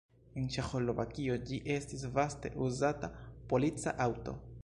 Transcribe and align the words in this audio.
En 0.39 0.45
Ĉeĥoslovakio 0.53 1.35
ĝi 1.49 1.59
estis 1.75 2.07
vaste 2.17 2.51
uzata 2.69 3.13
polica 3.53 3.97
aŭto. 4.07 4.39